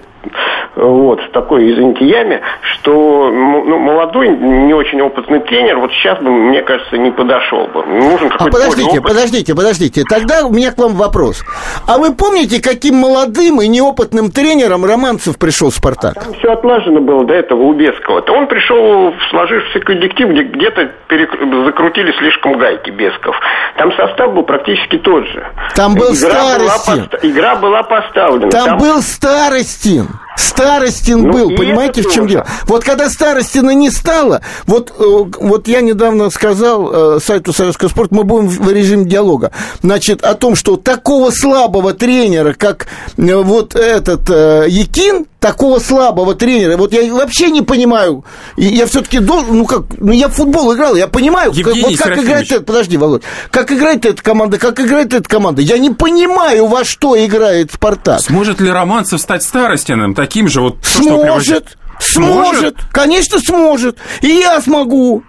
[0.75, 6.29] вот, в такой, извините, яме, что ну, молодой, не очень опытный тренер, вот сейчас бы,
[6.31, 7.84] мне кажется, не подошел бы.
[7.86, 10.03] Нужен А какой-то более подождите, подождите, подождите.
[10.10, 11.43] Тогда у меня к вам вопрос.
[11.88, 16.13] А вы помните, каким молодым и неопытным тренером Романцев пришел в «Спартак»?
[16.23, 18.21] Там все отлажено было до этого у Бескова.
[18.21, 23.36] То он пришел в сложившийся коллектив, где где-то перек- закрутили слишком гайки Бесков.
[23.77, 25.45] Там состав был практически тот же.
[25.75, 27.05] Там был игра была, Старостин.
[27.10, 28.51] поста- игра была поставлена.
[28.51, 30.07] Там, был Старостин.
[30.38, 32.30] Старостин Ну, был, понимаете, в чем тоже.
[32.30, 32.47] дело?
[32.65, 35.04] Вот когда Старостина не стало, вот, э,
[35.39, 40.36] вот я недавно сказал э, сайту Советского спорта, мы будем в режиме диалога, значит, о
[40.36, 46.93] том, что такого слабого тренера, как э, вот этот э, Якин, такого слабого тренера, вот
[46.93, 48.23] я вообще не понимаю,
[48.56, 51.97] и я все-таки должен, ну как, ну я в футбол играл, я понимаю, как- вот
[51.97, 55.89] как играет этот, подожди, Володь, как играет эта команда, как играет эта команда, я не
[55.89, 58.21] понимаю, во что играет Спартак.
[58.21, 60.77] Сможет ли Романцев стать старостиным, таким же вот...
[60.80, 61.17] приводите?
[61.19, 63.97] Сможет, сможет, конечно, сможет.
[64.21, 65.23] И я смогу.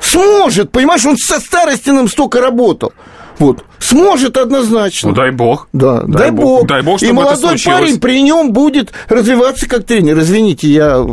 [0.00, 2.92] Сможет, понимаешь, он со Старостиным столько работал.
[3.38, 3.64] Вот.
[3.78, 5.08] Сможет однозначно.
[5.10, 5.68] Ну, дай бог.
[5.72, 6.66] Да, дай, бог.
[6.68, 7.80] Дай бог, И чтобы это молодой случилось.
[7.80, 10.18] парень при нем будет развиваться как тренер.
[10.18, 11.04] Извините, я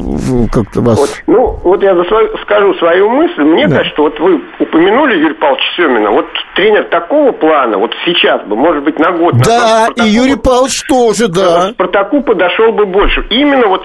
[0.53, 0.99] как-то вас...
[0.99, 3.41] Вот, ну, вот я за свою- скажу свою мысль.
[3.41, 3.77] Мне Да.
[3.77, 6.11] кажется, вот вы упомянули Юрия Павловича Семина.
[6.11, 9.33] Вот тренер такого плана, вот сейчас бы, может быть, на год.
[9.37, 11.71] Да, назад и Юрий Павлович тоже, да.
[11.71, 13.25] Спартаку подошел бы больше.
[13.31, 13.81] Именно вот,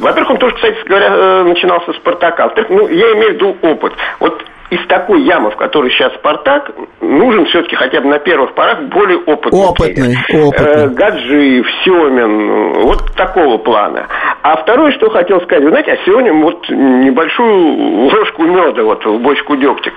[0.00, 2.44] во-первых, он тоже, кстати говоря, э, начинал со Спартака.
[2.44, 3.92] Во-вторых, ну, я имею в виду опыт.
[4.20, 4.34] Вот
[4.70, 9.18] из такой ямы, в которой сейчас Спартак, нужен все-таки хотя бы на первых порах более
[9.18, 9.60] опытный.
[9.60, 10.46] Опытный, тренер.
[10.46, 10.84] опытный.
[10.84, 14.06] Э, Гаджиев, Семин, вот такого плана.
[14.42, 19.18] А второе, что хотел сказать, вы знаете, а сегодня вот небольшую ложку меда вот в
[19.18, 19.92] бочку дегтя.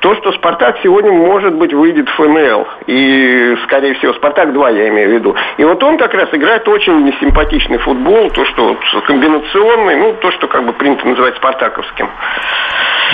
[0.00, 2.66] То, что Спартак сегодня, может быть, выйдет в ФНЛ.
[2.86, 5.34] И, скорее всего, Спартак 2, я имею в виду.
[5.58, 10.30] И вот он как раз играет очень симпатичный футбол, то, что вот комбинационный, ну, то,
[10.32, 12.08] что как бы принято называть спартаковским.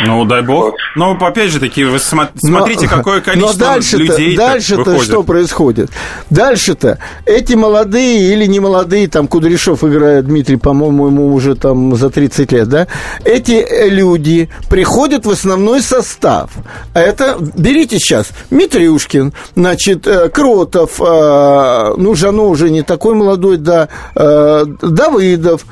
[0.07, 0.75] Ну, дай бог.
[0.97, 5.05] Но, опять же таки, вы сма- Но- смотрите, какое количество но дальше-то, людей дальше-то выходит.
[5.05, 5.91] что происходит?
[6.31, 12.09] Дальше-то эти молодые или не молодые, там Кудряшов играет, Дмитрий, по-моему, ему уже там за
[12.11, 12.87] 30 лет, да?
[13.25, 16.51] Эти э, люди приходят в основной состав.
[16.95, 23.59] А это, берите сейчас, Митрюшкин, значит, э, Кротов, э, ну, Жано уже не такой молодой,
[23.59, 25.67] да, Давыдов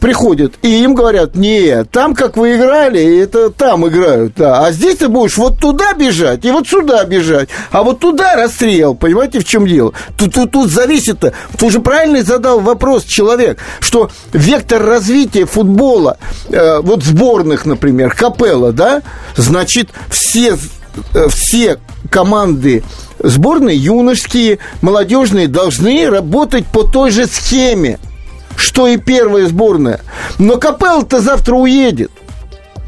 [0.00, 4.98] приходят, и им говорят, нет, там, как вы играли, это там играют, да, а здесь
[4.98, 9.44] ты будешь вот туда бежать и вот сюда бежать, а вот туда расстрел, понимаете, в
[9.44, 9.92] чем дело?
[10.16, 16.80] Тут, тут, тут зависит, ты уже правильно задал вопрос человек, что вектор развития футбола, э,
[16.80, 19.02] вот сборных, например, Капелла, да,
[19.36, 20.56] значит, все
[21.14, 21.78] э, все
[22.10, 22.82] команды
[23.22, 27.98] сборные, юношеские, молодежные, должны работать по той же схеме,
[28.56, 30.00] что и первая сборная.
[30.38, 32.10] Но Капелла-то завтра уедет.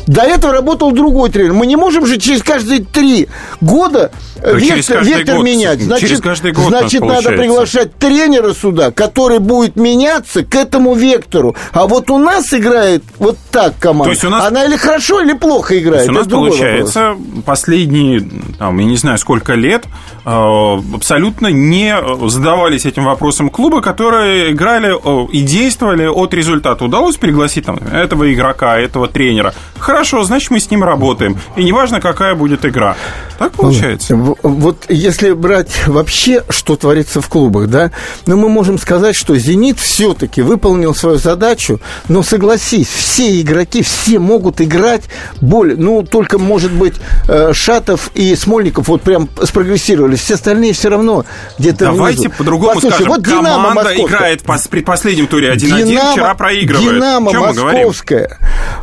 [0.07, 1.53] До этого работал другой тренер.
[1.53, 3.29] Мы не можем же через каждые три
[3.61, 4.11] года
[4.43, 5.79] Да через вектор, вектор год, менять.
[5.79, 7.31] через Значит, каждый год значит надо получается.
[7.43, 11.55] приглашать тренера сюда, который будет меняться к этому вектору.
[11.73, 14.05] А вот у нас играет вот так команда.
[14.07, 16.09] То есть у нас- Она или хорошо, или плохо играет.
[16.09, 16.49] у нас вопрос.
[16.57, 18.27] получается последние,
[18.59, 19.85] там, я не знаю, сколько лет
[20.25, 21.97] э, абсолютно не
[22.29, 26.85] задавались этим вопросом клубы, которые играли э, и действовали от результата.
[26.85, 29.55] Удалось пригласить там этого игрока, этого тренера.
[29.93, 31.39] Хорошо, значит, мы с ним работаем.
[31.55, 32.97] И неважно, какая будет игра.
[33.39, 34.17] Так получается.
[34.17, 37.91] В- Вот если брать вообще, что творится в клубах, да,
[38.25, 41.79] ну, мы можем сказать, что «Зенит» все-таки выполнил свою задачу,
[42.09, 45.03] но согласись, все игроки, все могут играть
[45.43, 46.95] более, ну, только, может быть,
[47.29, 51.27] э, Шатов и Смольников вот прям спрогрессировали, все остальные все равно
[51.59, 52.35] где-то Давайте внизу.
[52.39, 53.09] по-другому Послушай, скажем.
[53.13, 54.07] вот «Динамо» Команда московская.
[54.17, 56.95] играет по- при последнем туре 1-1, Динамо- вчера проигрывает.
[56.95, 57.79] Динамо чем мы говорим?
[57.87, 58.39] московская.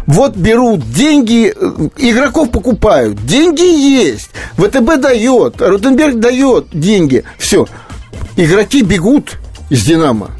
[0.07, 3.23] Вот берут деньги, э, игроков покупают.
[3.25, 4.31] Деньги есть.
[4.57, 7.23] ВТБ дает, Ротенберг дает деньги.
[7.37, 7.65] Все.
[8.35, 9.37] Игроки бегут
[9.69, 10.31] из Динамо.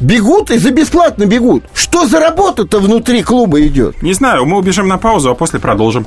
[0.00, 1.64] Бегут и за бесплатно бегут.
[1.72, 4.02] Что за работа-то внутри клуба идет?
[4.02, 6.06] Не знаю, мы убежим на паузу, а после продолжим.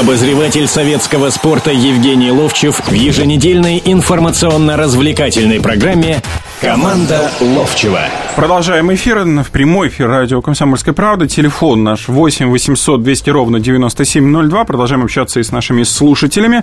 [0.00, 6.22] Обозреватель советского спорта Евгений Ловчев в еженедельной информационно-развлекательной программе
[6.60, 8.02] «Команда Ловчева».
[8.36, 9.24] Продолжаем эфир.
[9.24, 11.26] В прямой эфир радио «Комсомольская правда».
[11.26, 14.64] Телефон наш 8 800 200 ровно 9702.
[14.64, 16.62] Продолжаем общаться и с нашими слушателями.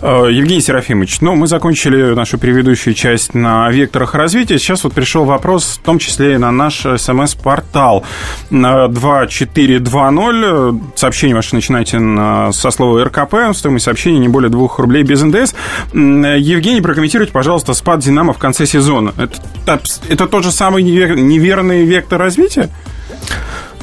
[0.00, 4.58] Э, Евгений Серафимович, ну, мы закончили нашу предыдущую часть на векторах развития.
[4.58, 8.04] Сейчас вот пришел вопрос, в том числе и на наш смс-портал.
[8.50, 10.67] На 2420.
[10.94, 13.34] Сообщение ваше начинайте на- со слова РКП.
[13.54, 15.54] Стоимость сообщения не более 2 рублей без НДС.
[15.92, 19.12] М, Евгений, прокомментируйте, пожалуйста, спад «Динамо» в конце сезона.
[19.18, 22.68] Это, это тот же самый невер- неверный вектор развития?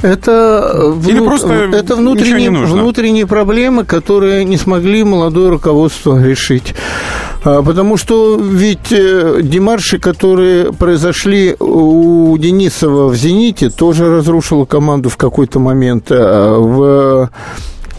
[0.01, 6.75] Это, э, Или вну- просто это внутренние, внутренние проблемы, которые не смогли молодое руководство решить.
[7.43, 15.09] А, Потому что ведь э, демарши, которые произошли у Денисова в «Зените», тоже разрушила команду
[15.09, 16.07] в какой-то момент.
[16.11, 17.29] А В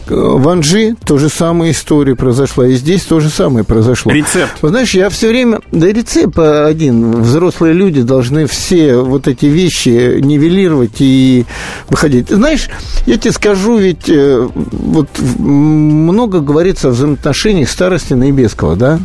[0.09, 4.11] в Анжи то же самая история произошла, и здесь то же самое произошло.
[4.11, 4.53] Рецепт.
[4.61, 5.59] Вот знаешь, я все время...
[5.71, 7.21] Да рецепт один.
[7.21, 11.45] Взрослые люди должны все вот эти вещи нивелировать и
[11.89, 12.29] выходить.
[12.29, 12.69] Знаешь,
[13.05, 15.07] я тебе скажу, ведь э, вот
[15.39, 18.99] много говорится о взаимоотношениях Старостина и Бескова, да?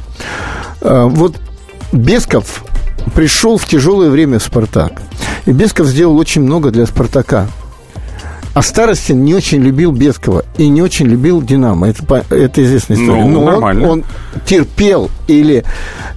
[0.81, 1.37] А, Вот
[1.93, 2.65] Бесков
[3.15, 5.03] пришел в тяжелое время в «Спартак».
[5.47, 7.49] И Бесков сделал очень много для «Спартака».
[8.55, 11.89] А Старостин не очень любил Бескова и не очень любил Динамо.
[11.89, 13.25] Это, это известная история.
[13.25, 13.89] Ну, Но он- нормально.
[13.89, 14.05] он
[14.45, 15.65] терпел или,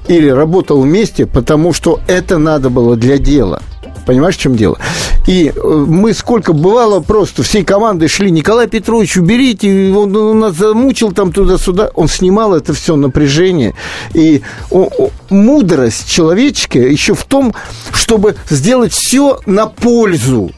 [0.09, 3.61] или работал вместе, потому что это надо было для дела.
[4.05, 4.77] Понимаешь, в чем дело?
[5.25, 10.55] И э, мы сколько бывало просто всей командой шли, Николай Петрович, уберите, он, он нас
[10.57, 11.89] замучил там туда-сюда.
[11.95, 13.73] Он снимал это все напряжение.
[14.13, 17.55] И о- о- мудрость человеческая еще в том,
[17.93, 20.51] чтобы сделать все на пользу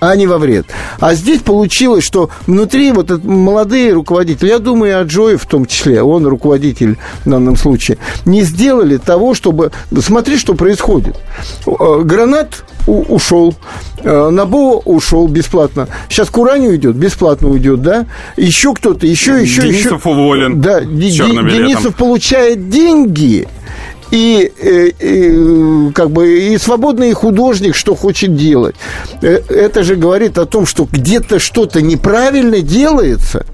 [0.00, 0.66] а не во вред.
[0.98, 5.66] А здесь получилось, что внутри вот этот молодые руководители, я думаю, и Аджоев в том
[5.66, 9.70] числе, он руководитель в данном случае, не сделали того, чтобы...
[10.00, 11.16] Смотри, что происходит.
[11.66, 13.54] Э, Гранат ушел,
[14.02, 15.88] э, Набо ушел бесплатно.
[16.08, 18.06] Сейчас Курани уйдет, бесплатно уйдет, да?
[18.36, 19.72] Еще кто-то, еще, еще, еще.
[19.72, 21.48] Денисов уволен Да, билетом.
[21.48, 23.46] Денисов получает деньги,
[24.10, 28.74] и, э, э, как бы и свободный художник что хочет делать.
[29.22, 33.46] Э, Это же говорит о том, что где-то что-то неправильно делается.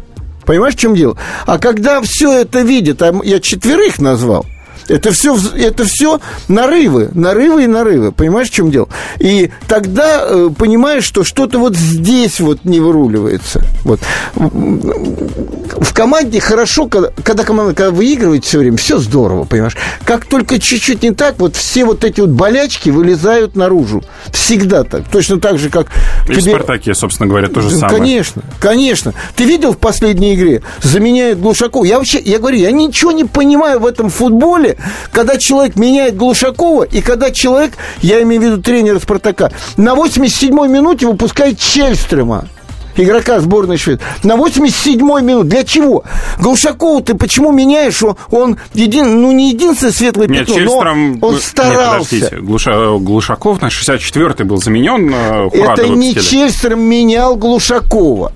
[0.44, 1.16] Понимаешь, в чем дело?
[1.44, 4.46] А когда все это видят, а я четверых назвал,
[4.88, 8.12] это все, это все нарывы, нарывы и нарывы.
[8.12, 8.88] Понимаешь, в чем дело?
[9.18, 13.62] И тогда э, понимаешь, что что-то вот здесь вот не выруливается.
[13.84, 14.00] Вот.
[14.34, 19.76] В команде хорошо, когда, когда команда когда выигрывает все время, все здорово, понимаешь?
[20.04, 24.02] Как только чуть-чуть не так, вот все вот эти вот болячки вылезают наружу.
[24.32, 25.08] Всегда так.
[25.08, 25.88] Точно так же, как
[26.28, 27.98] И в «Спартаке», собственно говоря, то же да, самое.
[27.98, 29.14] Конечно, конечно.
[29.34, 30.62] Ты видел в последней игре?
[30.82, 31.84] Заменяет Глушакова.
[31.84, 34.75] Я вообще, я говорю, я ничего не понимаю в этом футболе,
[35.12, 40.68] когда человек меняет Глушакова, и когда человек, я имею в виду тренера Спартака, на 87-й
[40.68, 42.46] минуте выпускает Чельстрема.
[42.96, 44.04] игрока сборной Швеции.
[44.22, 45.48] На 87-й минут.
[45.48, 46.04] Для чего?
[46.38, 48.02] Глушакова ты почему меняешь?
[48.02, 51.18] Он, он един, ну, не единственное светлое Нет, пятно, Чельстром...
[51.18, 52.14] но он старался.
[52.16, 52.96] Нет, Глуша...
[52.98, 55.12] Глушаков на 64-й был заменен.
[55.14, 56.14] э, Это не.
[56.14, 58.32] Чельстром менял Глушакова.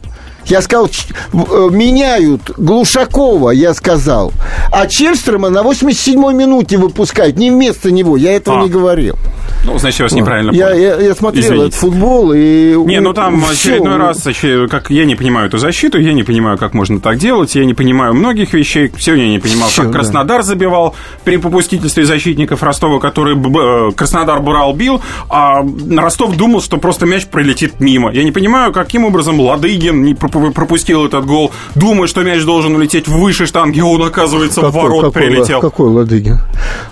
[0.47, 4.33] Я сказал, э, меняют Глушакова, я сказал.
[4.73, 8.17] А Чельстрома на 87-й минуте выпускают, не вместо него.
[8.17, 8.63] Я этого А.
[8.63, 9.17] не говорил.
[9.65, 10.81] Ну, значит, я вас неправильно я, понял.
[10.81, 11.67] я, я смотрел Извините.
[11.69, 12.75] этот футбол и...
[12.87, 13.53] Не, ну там всё.
[13.75, 14.27] очередной раз,
[14.71, 17.75] как я не понимаю эту защиту, я не понимаю, как можно так делать, я не
[17.75, 18.91] понимаю многих вещей.
[18.99, 19.99] Сегодня я не понимал, Всё, как да.
[19.99, 25.63] Краснодар забивал при попустительстве защитников Ростова, который э, Краснодар Бурал бил, а
[25.97, 28.13] Ростов думал, что просто мяч пролетит мимо.
[28.13, 32.75] Я не понимаю, каким образом Ладыгин не проп- пропустил этот гол, думая, что мяч должен
[32.75, 35.61] улететь выше штанги, а он, оказывается, в Какой- ворот какой, прилетел.
[35.61, 36.39] Какой Ладыгин?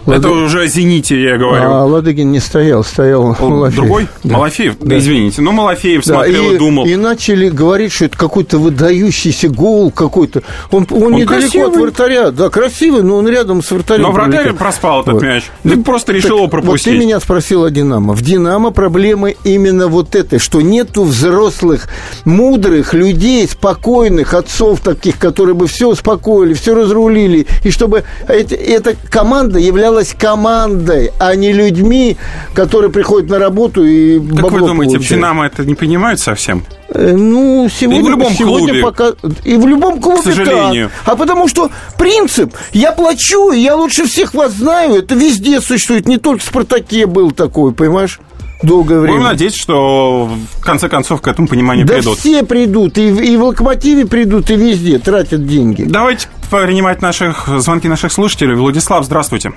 [0.06, 1.70] Это Лады- уже о «Зените», я говорю.
[1.70, 3.74] А Ладыгин не стоял, стоял Он Малафеев.
[3.76, 4.08] Другой?
[4.24, 4.36] Да.
[4.38, 4.76] Малафеев?
[4.80, 4.98] Да.
[4.98, 5.40] Извините.
[5.42, 6.86] Ну, Малафеев Да, смотрел и, и, думал.
[6.86, 10.42] и начали говорить, что это какой-то выдающийся гол какой-то.
[10.70, 11.68] Он, он, недалеко красивый.
[11.68, 12.30] от вратаря.
[12.30, 14.02] Да, красивый, но он рядом с вратарем.
[14.02, 15.22] Но вратарь проспал этот Вот.
[15.22, 15.44] мяч.
[15.62, 16.92] Ты просто решил его Вот пропустить.
[16.94, 18.14] ты меня спросил о «Динамо».
[18.14, 21.88] В «Динамо» проблемы именно вот этой, что нету взрослых,
[22.24, 28.94] мудрых людей, спокойных отцов таких, которые бы все успокоили, все разрулили, и чтобы эти- эта
[29.10, 32.16] команда являлась командой, а не людьми,
[32.54, 35.08] которые приходят на работу и Как бабло вы думаете, в получают.
[35.08, 36.64] «Динамо» это не понимают совсем?
[36.90, 38.82] Э, Ну, сегодня, И в любом сегодня клубе.
[38.82, 39.12] пока
[39.44, 40.90] и в любом клубе К сожалению.
[41.04, 41.14] так.
[41.14, 44.94] А потому что принцип я плачу, я лучше всех вас знаю.
[44.96, 48.20] Это везде существует, не только в Спартаке был такой, понимаешь?
[48.60, 49.18] Долгое время.
[49.18, 52.18] Будем надеяться, что в конце концов к этому пониманию да придут.
[52.18, 55.84] все придут, и, в- и в локомотиве придут, и везде тратят деньги.
[55.86, 58.56] Давайте принимать наших звонки наших слушателей.
[58.56, 59.52] Владислав, здравствуйте.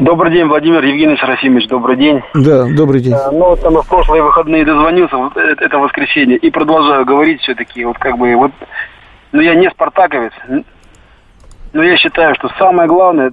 [0.00, 2.22] Добрый день, Владимир Евгений Серафимович, добрый день.
[2.34, 3.14] Да, добрый день.
[3.14, 7.40] Э, Ну, вот там в прошлые выходные дозвонился, вот э- это воскресенье, и продолжаю говорить
[7.42, 8.50] все-таки, вот как бы, вот,
[9.32, 10.32] ну, я не спартаковец,
[11.72, 13.32] но я считаю, что самое главное,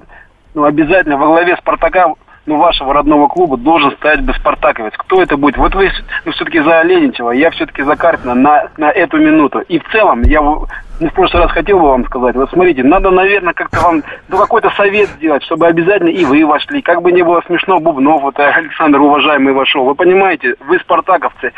[0.53, 2.14] ну, обязательно во главе Спартака,
[2.45, 4.93] ну, вашего родного клуба должен стоять бы спартаковец.
[4.97, 5.57] Кто это будет?
[5.57, 5.91] Вот вы,
[6.31, 9.59] все-таки за Оленичева, я все-таки за Карпина на, на эту минуту.
[9.59, 13.09] И в целом, я ну, в прошлый раз хотел бы вам сказать, вот смотрите, надо,
[13.09, 16.81] наверное, как-то вам ну, какой-то совет сделать, чтобы обязательно и вы вошли.
[16.81, 19.83] Как бы не было смешно, Бубнов, вот Александр, уважаемый, вошел.
[19.85, 21.53] Вы понимаете, вы спартаковцы.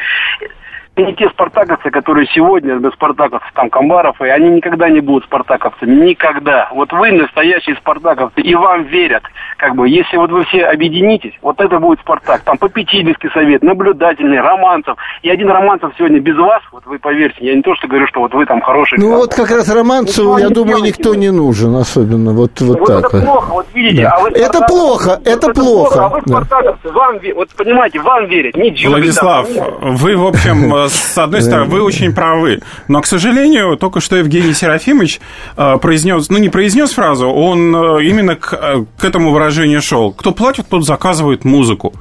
[0.96, 5.24] И не те спартаковцы, которые сегодня, да, спартаковцы, там, Камбаров, и они никогда не будут
[5.24, 6.70] спартаковцами, никогда.
[6.72, 9.24] Вот вы настоящие спартаковцы, и вам верят.
[9.58, 12.42] Как бы, если вот вы все объединитесь, вот это будет Спартак.
[12.42, 14.96] Там попечительский совет, наблюдательный, Романцев.
[15.24, 18.20] И один Романцев сегодня без вас, вот вы поверьте, я не то, что говорю, что
[18.20, 19.00] вот вы там хороший.
[19.00, 22.34] Ну вот как раз Романцеву, я думаю, никто не нужен особенно.
[22.34, 24.04] Вот, вот, Вот так это плохо, вот видите.
[24.04, 24.12] Да.
[24.12, 26.34] А вы Это плохо, Вот это плохо, А вы да.
[26.34, 27.38] спартаковцы, вам верят.
[27.38, 32.14] Вот понимаете, вам верят, не Владислав, там, вы, в общем, с одной стороны, вы очень
[32.14, 32.62] правы.
[32.88, 35.20] Но, к сожалению, только что Евгений Серафимович
[35.58, 40.14] э, произнес, ну, не произнес фразу, он э, именно к, э, к этому выражению шел.
[40.14, 41.94] Кто платит, тот заказывает музыку.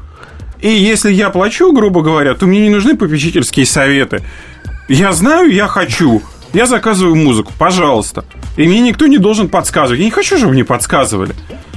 [0.60, 4.22] И если я плачу, грубо говоря, то мне не нужны попечительские советы.
[4.88, 6.22] Я знаю, я хочу.
[6.52, 8.24] Я заказываю музыку, пожалуйста.
[8.56, 10.00] И мне никто не должен подсказывать.
[10.00, 11.34] Я не хочу, чтобы мне подсказывали.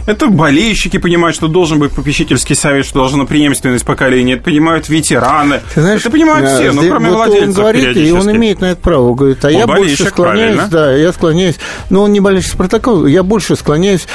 [0.07, 4.33] Это болельщики понимают, что должен быть попечительский совет, что должна преемственность поколения.
[4.33, 5.61] Это понимают ветераны.
[5.73, 8.61] Ты знаешь, это понимают э, все, ну, кроме вот владельцев он говорит, и он имеет
[8.61, 9.15] на это право.
[9.15, 10.67] Говорит, а Он я больше склоняюсь, правильно.
[10.69, 11.55] да, я склоняюсь,
[11.89, 14.05] но он не болельщик Спартака, я больше склоняюсь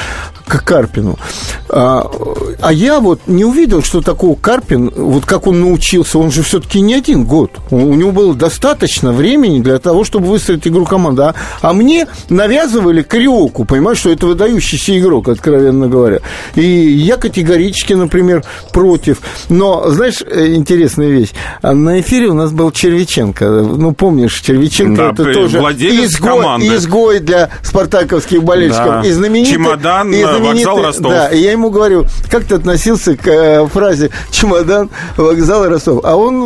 [0.51, 1.17] к Карпину.
[1.69, 2.09] А,
[2.59, 6.81] а я вот не увидел, что такого Карпин, вот как он научился, он же все-таки
[6.81, 7.51] не один год.
[7.69, 11.23] У, него было достаточно времени для того, чтобы выстроить игру команды.
[11.23, 16.19] А, а мне навязывали Криоку, понимаешь, что это выдающийся игрок, откровенно говоря.
[16.55, 18.43] И я категорически, например,
[18.73, 19.19] против.
[19.49, 21.29] Но, знаешь, э, интересная вещь.
[21.61, 23.45] А На эфире у нас был Червиченко.
[23.45, 26.75] Ну, помнишь, Червиченко Да, это тоже изгой, команды.
[26.75, 29.01] изгой для спартаковских болельщиков.
[29.01, 29.07] Да.
[29.07, 31.11] И знаменитый, Чемодан, и э, знаменитый- вокзал Ростов.
[31.11, 36.01] Да, и я ему говорю, как ты относился к э, фразе «чемодан, вокзал Ростов»?
[36.03, 36.41] А он...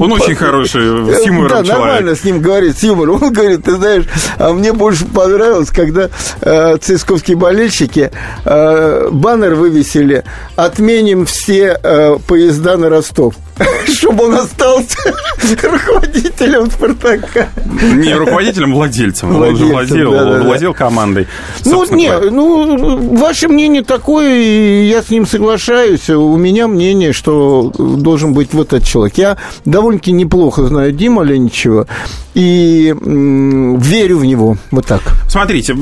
[0.00, 0.82] Он очень хороший,
[1.14, 1.68] с юмором Да, человек.
[1.68, 3.22] нормально с ним говорит, с юмором.
[3.22, 4.04] Он говорит, ты знаешь,
[4.38, 6.08] а мне больше понравилось, когда
[6.40, 8.10] э, цисковские болельщики
[8.44, 10.24] э, баннер вывесили
[10.56, 13.34] «Отменим все э, поезда на Ростов».
[13.86, 14.96] Чтобы он остался
[15.62, 17.48] руководителем «Спартака».
[17.94, 19.34] Не руководителем, владельцем.
[19.36, 20.44] Он же Владельцем, владел, да-да-да.
[20.44, 21.26] владел командой.
[21.64, 22.30] Ну, не, говоря.
[22.30, 26.08] ну, ваше мнение такое, и я с ним соглашаюсь.
[26.10, 29.16] У меня мнение, что должен быть вот этот человек.
[29.18, 31.86] Я довольно-таки неплохо знаю Дима Леничева
[32.34, 34.56] и м, верю в него.
[34.70, 35.00] Вот так.
[35.28, 35.76] Смотрите,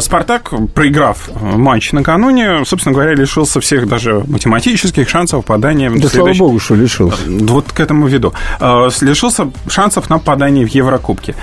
[0.00, 6.00] Спартак, проиграв э, матч накануне, собственно говоря, лишился всех даже математических шансов попадания в Да
[6.08, 7.18] слава следующий- богу, что лишился.
[7.26, 8.32] Вот к этому веду.
[8.60, 11.34] Э, лишился шансов на попадание в Еврокубки.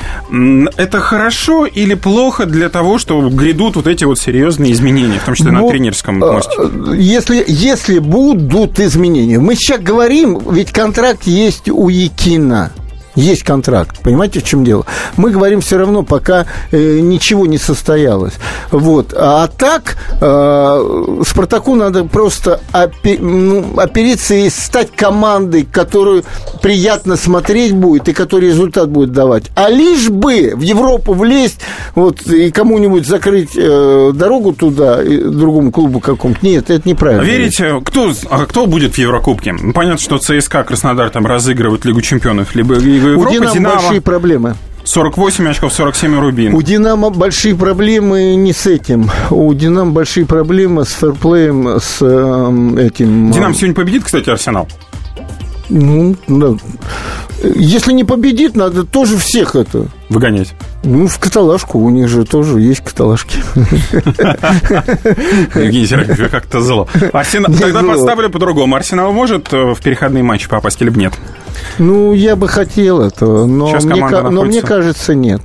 [0.77, 5.35] Это хорошо или плохо для того, что грядут вот эти вот серьезные изменения, в том
[5.35, 6.55] числе ну, на тренерском мосте?
[6.95, 9.39] Если, если будут изменения.
[9.39, 12.71] Мы сейчас говорим, ведь контракт есть у Якина.
[13.15, 14.85] Есть контракт, понимаете, в чем дело?
[15.17, 18.33] Мы говорим все равно, пока э, ничего не состоялось.
[18.71, 19.13] Вот.
[19.15, 26.23] А так э, Спартаку надо просто опе, ну, опереться и стать командой, которую
[26.61, 29.45] приятно смотреть будет и который результат будет давать.
[29.55, 31.59] А лишь бы в Европу влезть
[31.95, 36.45] вот, и кому-нибудь закрыть э, дорогу туда, и другому клубу какому-то.
[36.45, 37.23] Нет, это неправильно.
[37.23, 39.53] Верите, кто, а кто будет в Еврокубке?
[39.73, 43.29] Понятно, что ЦСКА, Краснодар там разыгрывают Лигу чемпионов, либо Лигу Европы.
[43.29, 44.55] У Динамо, Динамо большие проблемы.
[44.83, 46.55] 48 очков, 47 Рубин.
[46.55, 49.09] У «Динамо» большие проблемы не с этим.
[49.29, 53.31] У «Динамо» большие проблемы с фэрплеем, с э, этим...
[53.31, 54.67] «Динамо» сегодня победит, кстати, «Арсенал».
[55.69, 56.55] Ну, да.
[57.43, 59.87] Если не победит, надо тоже всех это...
[60.09, 60.53] Выгонять.
[60.83, 61.79] Ну, в каталажку.
[61.79, 63.37] У них же тоже есть каталажки.
[65.55, 66.89] Евгений Сергеевич, как-то зло.
[67.11, 68.75] Тогда поставлю по-другому.
[68.75, 71.13] Арсенал может э, в переходные матчи попасть или нет?
[71.77, 75.41] Ну, я бы хотел этого, но, мне, но мне кажется, нет.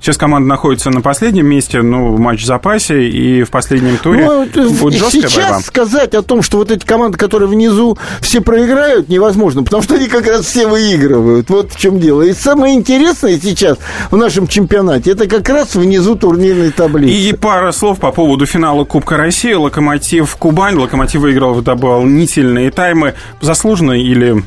[0.00, 4.70] Сейчас команда находится на последнем месте, ну, матч в запасе, и в последнем туре ну,
[4.70, 5.60] будет жесткая сейчас борьба.
[5.60, 10.06] сказать о том, что вот эти команды, которые внизу все проиграют, невозможно, потому что они
[10.06, 11.50] как раз все выигрывают.
[11.50, 12.22] Вот в чем дело.
[12.22, 13.78] И самое интересное сейчас
[14.12, 17.12] в нашем чемпионате, это как раз внизу турнирной таблицы.
[17.12, 19.52] И пара слов по поводу финала Кубка России.
[19.52, 20.76] Локомотив Кубань.
[20.76, 23.14] Локомотив выиграл в дополнительные таймы.
[23.40, 24.44] Заслуженно или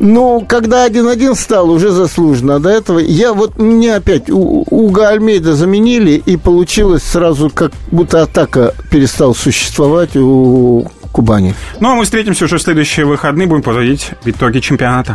[0.00, 2.60] ну, когда 1-1 стал, уже заслуженно.
[2.60, 8.22] До этого я вот мне опять у, Уга Альмейда заменили, и получилось сразу, как будто
[8.22, 11.54] атака перестала существовать у Кубани.
[11.80, 15.14] Ну, а мы встретимся уже в следующие выходные, будем подводить итоги чемпионата.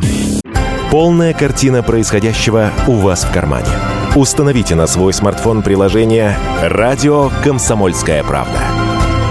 [0.92, 3.68] Полная картина происходящего у вас в кармане.
[4.16, 8.87] Установите на свой смартфон приложение «Радио Комсомольская правда».